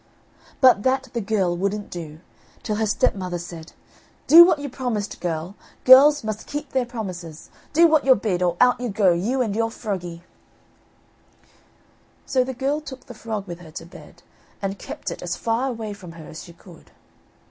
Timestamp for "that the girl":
0.81-1.55